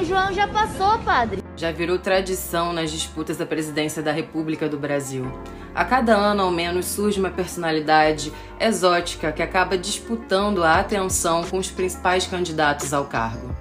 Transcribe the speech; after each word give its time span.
São 0.00 0.04
João 0.06 0.32
já 0.32 0.48
passou, 0.48 0.98
padre. 1.00 1.42
Já 1.54 1.70
virou 1.70 1.98
tradição 1.98 2.72
nas 2.72 2.90
disputas 2.90 3.36
da 3.36 3.44
presidência 3.44 4.02
da 4.02 4.10
República 4.10 4.66
do 4.66 4.78
Brasil. 4.78 5.30
A 5.74 5.84
cada 5.84 6.16
ano, 6.16 6.42
ao 6.42 6.50
menos, 6.50 6.86
surge 6.86 7.20
uma 7.20 7.28
personalidade 7.28 8.32
exótica 8.58 9.30
que 9.30 9.42
acaba 9.42 9.76
disputando 9.76 10.64
a 10.64 10.78
atenção 10.78 11.44
com 11.44 11.58
os 11.58 11.70
principais 11.70 12.26
candidatos 12.26 12.94
ao 12.94 13.04
cargo. 13.04 13.54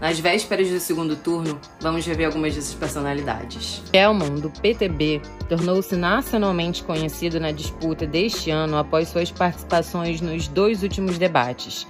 Nas 0.00 0.20
vésperas 0.20 0.70
do 0.70 0.78
segundo 0.78 1.16
turno, 1.16 1.60
vamos 1.80 2.06
rever 2.06 2.26
algumas 2.26 2.54
dessas 2.54 2.74
personalidades. 2.74 3.82
Kelman, 3.90 4.36
do 4.36 4.48
PTB, 4.48 5.20
tornou-se 5.48 5.96
nacionalmente 5.96 6.84
conhecido 6.84 7.40
na 7.40 7.50
disputa 7.50 8.06
deste 8.06 8.48
ano 8.52 8.78
após 8.78 9.08
suas 9.08 9.32
participações 9.32 10.20
nos 10.20 10.46
dois 10.46 10.84
últimos 10.84 11.18
debates 11.18 11.84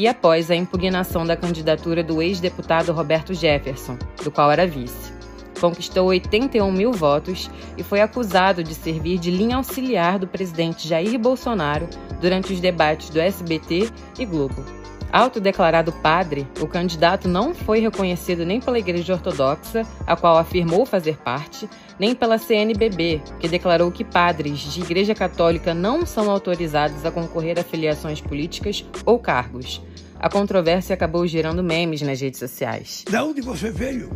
e 0.00 0.08
após 0.08 0.50
a 0.50 0.56
impugnação 0.56 1.26
da 1.26 1.36
candidatura 1.36 2.02
do 2.02 2.22
ex-deputado 2.22 2.90
Roberto 2.90 3.34
Jefferson, 3.34 3.98
do 4.24 4.30
qual 4.30 4.50
era 4.50 4.66
vice. 4.66 5.12
Conquistou 5.60 6.06
81 6.06 6.72
mil 6.72 6.90
votos 6.90 7.50
e 7.76 7.82
foi 7.82 8.00
acusado 8.00 8.64
de 8.64 8.74
servir 8.74 9.18
de 9.18 9.30
linha 9.30 9.56
auxiliar 9.56 10.18
do 10.18 10.26
presidente 10.26 10.88
Jair 10.88 11.18
Bolsonaro 11.18 11.86
durante 12.18 12.50
os 12.50 12.60
debates 12.60 13.10
do 13.10 13.20
SBT 13.20 13.90
e 14.18 14.24
Globo. 14.24 14.79
Autodeclarado 15.12 15.92
padre, 15.92 16.46
o 16.60 16.66
candidato 16.66 17.28
não 17.28 17.52
foi 17.52 17.80
reconhecido 17.80 18.46
nem 18.46 18.60
pela 18.60 18.78
Igreja 18.78 19.14
Ortodoxa, 19.14 19.84
a 20.06 20.14
qual 20.14 20.38
afirmou 20.38 20.86
fazer 20.86 21.16
parte, 21.16 21.68
nem 21.98 22.14
pela 22.14 22.38
CNBB, 22.38 23.20
que 23.40 23.48
declarou 23.48 23.90
que 23.90 24.04
padres 24.04 24.60
de 24.60 24.80
Igreja 24.80 25.14
Católica 25.14 25.74
não 25.74 26.06
são 26.06 26.30
autorizados 26.30 27.04
a 27.04 27.10
concorrer 27.10 27.58
a 27.58 27.64
filiações 27.64 28.20
políticas 28.20 28.84
ou 29.04 29.18
cargos. 29.18 29.82
A 30.18 30.28
controvérsia 30.28 30.94
acabou 30.94 31.26
gerando 31.26 31.62
memes 31.62 32.02
nas 32.02 32.20
redes 32.20 32.38
sociais. 32.38 33.04
De 33.08 33.16
onde 33.16 33.40
você 33.40 33.70
veio? 33.70 34.10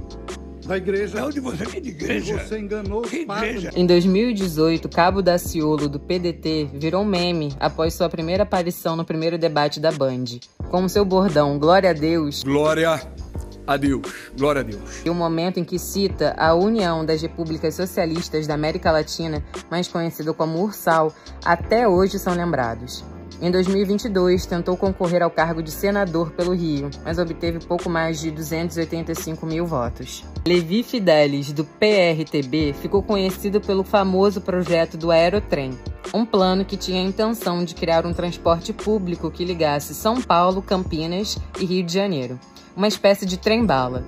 Da 0.66 0.76
igreja. 0.76 1.18
De 1.18 1.22
onde 1.22 1.40
você 1.40 1.80
de 1.80 1.88
igreja? 1.90 2.38
Você 2.38 2.58
enganou 2.58 3.02
Que 3.02 3.22
igreja? 3.22 3.70
Em 3.74 3.86
2018, 3.86 4.88
Cabo 4.88 5.20
Daciolo, 5.22 5.88
do 5.88 6.00
PDT, 6.00 6.70
virou 6.72 7.04
meme 7.04 7.52
após 7.60 7.94
sua 7.94 8.08
primeira 8.08 8.44
aparição 8.44 8.96
no 8.96 9.04
primeiro 9.04 9.36
debate 9.36 9.78
da 9.78 9.92
Band. 9.92 10.24
Com 10.70 10.88
seu 10.88 11.04
bordão 11.04 11.58
Glória 11.58 11.90
a 11.90 11.92
Deus, 11.92 12.42
Glória 12.42 13.00
a 13.66 13.76
Deus. 13.76 14.02
Glória 14.36 14.60
a 14.60 14.64
Deus. 14.64 15.02
e 15.04 15.10
o 15.10 15.14
momento 15.14 15.58
em 15.58 15.64
que 15.64 15.78
cita 15.78 16.34
a 16.38 16.54
União 16.54 17.04
das 17.04 17.20
Repúblicas 17.22 17.74
Socialistas 17.74 18.46
da 18.46 18.54
América 18.54 18.90
Latina, 18.90 19.42
mais 19.70 19.88
conhecido 19.88 20.34
como 20.34 20.62
URSAL, 20.62 21.12
até 21.44 21.86
hoje 21.88 22.18
são 22.18 22.34
lembrados. 22.34 23.04
Em 23.40 23.50
2022, 23.50 24.46
tentou 24.46 24.76
concorrer 24.76 25.22
ao 25.22 25.30
cargo 25.30 25.62
de 25.62 25.70
senador 25.70 26.30
pelo 26.30 26.54
Rio, 26.54 26.88
mas 27.04 27.18
obteve 27.18 27.58
pouco 27.58 27.90
mais 27.90 28.20
de 28.20 28.30
285 28.30 29.44
mil 29.44 29.66
votos. 29.66 30.24
Levi 30.46 30.82
Fidelis, 30.82 31.52
do 31.52 31.64
PRTB, 31.64 32.74
ficou 32.80 33.02
conhecido 33.02 33.60
pelo 33.60 33.84
famoso 33.84 34.40
projeto 34.40 34.96
do 34.96 35.10
Aerotrem, 35.10 35.78
um 36.14 36.24
plano 36.24 36.64
que 36.64 36.76
tinha 36.76 37.00
a 37.00 37.04
intenção 37.04 37.64
de 37.64 37.74
criar 37.74 38.06
um 38.06 38.12
transporte 38.12 38.72
público 38.72 39.30
que 39.30 39.44
ligasse 39.44 39.94
São 39.94 40.22
Paulo, 40.22 40.62
Campinas 40.62 41.36
e 41.58 41.64
Rio 41.64 41.84
de 41.84 41.92
Janeiro, 41.92 42.38
uma 42.76 42.88
espécie 42.88 43.26
de 43.26 43.36
trem-bala. 43.36 44.04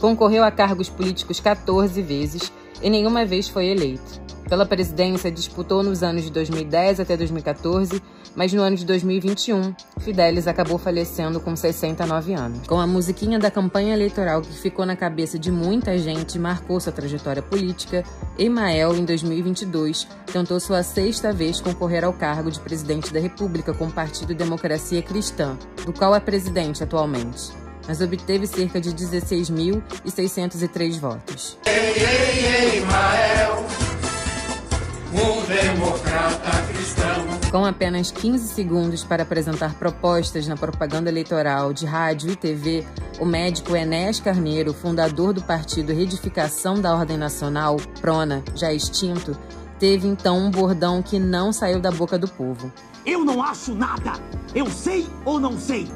Concorreu 0.00 0.44
a 0.44 0.50
cargos 0.50 0.88
políticos 0.88 1.40
14 1.40 2.00
vezes 2.00 2.50
e 2.82 2.90
nenhuma 2.90 3.24
vez 3.24 3.48
foi 3.48 3.66
eleito. 3.66 4.20
Pela 4.50 4.66
presidência, 4.66 5.30
disputou 5.30 5.80
nos 5.80 6.02
anos 6.02 6.24
de 6.24 6.30
2010 6.32 6.98
até 6.98 7.16
2014, 7.16 8.02
mas 8.34 8.52
no 8.52 8.62
ano 8.62 8.76
de 8.76 8.84
2021, 8.84 9.72
Fidelis 10.00 10.48
acabou 10.48 10.76
falecendo 10.76 11.38
com 11.38 11.54
69 11.54 12.34
anos. 12.34 12.66
Com 12.66 12.80
a 12.80 12.86
musiquinha 12.86 13.38
da 13.38 13.48
campanha 13.48 13.94
eleitoral 13.94 14.42
que 14.42 14.52
ficou 14.52 14.84
na 14.84 14.96
cabeça 14.96 15.38
de 15.38 15.52
muita 15.52 15.96
gente 15.96 16.34
e 16.34 16.40
marcou 16.40 16.80
sua 16.80 16.92
trajetória 16.92 17.42
política, 17.42 18.02
Emael, 18.36 18.96
em 18.96 19.04
2022, 19.04 20.08
tentou 20.32 20.58
sua 20.58 20.82
sexta 20.82 21.32
vez 21.32 21.60
concorrer 21.60 22.04
ao 22.04 22.12
cargo 22.12 22.50
de 22.50 22.58
presidente 22.58 23.12
da 23.12 23.20
República 23.20 23.72
com 23.72 23.86
o 23.86 23.92
Partido 23.92 24.34
Democracia 24.34 25.00
Cristã, 25.00 25.56
do 25.86 25.92
qual 25.92 26.12
é 26.12 26.18
presidente 26.18 26.82
atualmente 26.82 27.59
mas 27.86 28.00
obteve 28.00 28.46
cerca 28.46 28.80
de 28.80 28.92
16.603 28.92 30.98
votos. 30.98 31.58
um 35.12 35.44
democrata 35.44 36.62
cristão. 36.68 37.40
Com 37.50 37.64
apenas 37.64 38.12
15 38.12 38.54
segundos 38.54 39.02
para 39.02 39.24
apresentar 39.24 39.74
propostas 39.74 40.46
na 40.46 40.56
propaganda 40.56 41.10
eleitoral 41.10 41.72
de 41.72 41.84
rádio 41.84 42.30
e 42.30 42.36
TV, 42.36 42.86
o 43.18 43.24
médico 43.24 43.74
Enéas 43.74 44.20
Carneiro, 44.20 44.72
fundador 44.72 45.32
do 45.32 45.42
partido 45.42 45.92
Redificação 45.92 46.80
da 46.80 46.94
Ordem 46.94 47.16
Nacional, 47.16 47.76
PRONA, 48.00 48.44
já 48.54 48.72
extinto, 48.72 49.36
teve 49.80 50.06
então 50.06 50.38
um 50.38 50.50
bordão 50.50 51.02
que 51.02 51.18
não 51.18 51.52
saiu 51.52 51.80
da 51.80 51.90
boca 51.90 52.16
do 52.16 52.28
povo. 52.28 52.72
Eu 53.04 53.24
não 53.24 53.42
acho 53.42 53.74
nada. 53.74 54.12
Eu 54.54 54.70
sei 54.70 55.08
ou 55.24 55.40
não 55.40 55.58
sei. 55.58 55.88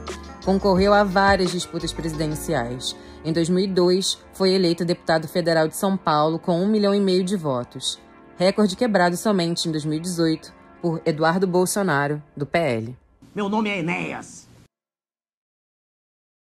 Concorreu 0.45 0.93
a 0.93 1.03
várias 1.03 1.51
disputas 1.53 1.91
presidenciais. 1.91 2.95
Em 3.25 3.33
2002, 3.33 4.19
foi 4.35 4.53
eleito 4.53 4.85
deputado 4.85 5.27
federal 5.27 5.67
de 5.67 5.75
São 5.75 5.97
Paulo 5.97 6.39
com 6.39 6.61
um 6.61 6.69
milhão 6.69 6.95
e 6.95 7.01
meio 7.01 7.25
de 7.25 7.35
votos. 7.35 7.99
Recorde 8.37 8.77
quebrado 8.77 9.17
somente 9.17 9.67
em 9.67 9.73
2018 9.73 10.53
por 10.83 11.01
Eduardo 11.07 11.47
Bolsonaro, 11.47 12.23
do 12.37 12.45
PL. 12.45 12.95
Meu 13.35 13.49
nome 13.49 13.71
é 13.71 13.79
Enéas. 13.79 14.47